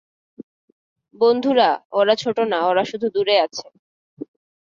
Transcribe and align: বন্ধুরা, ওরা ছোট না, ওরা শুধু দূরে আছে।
বন্ধুরা, 1.15 1.69
ওরা 1.91 2.13
ছোট 2.15 2.37
না, 2.51 2.59
ওরা 2.67 2.83
শুধু 2.85 3.07
দূরে 3.15 3.35
আছে। 3.45 3.65